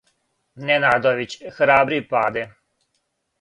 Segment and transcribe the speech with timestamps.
[0.65, 2.43] Ненадовић храбри паде